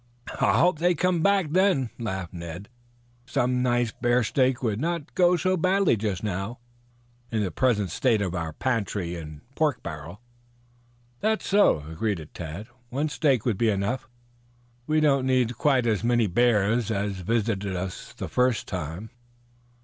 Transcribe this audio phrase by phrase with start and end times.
[0.39, 2.69] "I hope they come back, then," laughed Ned.
[3.27, 6.57] "Some nice bear steak would not go so badly just now,
[7.31, 10.19] in the present state of our pantry and pork barrel."
[11.19, 12.65] "That's so," agreed Tad.
[12.89, 14.09] "One steak would be enough.
[14.87, 19.11] We don't need quite as many bears as visited us the first time."